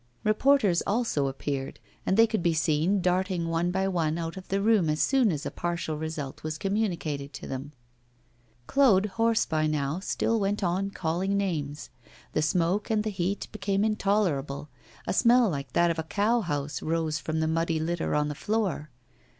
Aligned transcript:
Reporters 0.23 0.81
also 0.87 1.27
appeared; 1.27 1.79
and 2.07 2.17
they 2.17 2.25
could 2.25 2.41
be 2.41 2.55
seen 2.55 3.01
darting 3.03 3.49
one 3.49 3.69
by 3.69 3.87
one 3.87 4.17
out 4.17 4.35
of 4.35 4.47
the 4.47 4.59
room 4.59 4.89
as 4.89 4.99
soon 4.99 5.31
as 5.31 5.45
a 5.45 5.51
partial 5.51 5.95
result 5.95 6.41
was 6.41 6.57
communicated 6.57 7.33
to 7.33 7.45
them. 7.45 7.71
Claude, 8.65 9.05
hoarse 9.05 9.45
by 9.45 9.67
now, 9.67 9.99
still 9.99 10.39
went 10.39 10.63
on 10.63 10.89
calling 10.89 11.37
names. 11.37 11.91
The 12.33 12.41
smoke 12.41 12.89
and 12.89 13.03
the 13.03 13.11
heat 13.11 13.47
became 13.51 13.85
intolerable, 13.85 14.69
a 15.05 15.13
smell 15.13 15.51
like 15.51 15.71
that 15.73 15.91
of 15.91 15.99
a 15.99 16.03
cow 16.09 16.41
house 16.41 16.81
rose 16.81 17.19
from 17.19 17.39
the 17.39 17.47
muddy 17.47 17.79
litter 17.79 18.15
on 18.15 18.27
the 18.27 18.33
floor. 18.33 18.89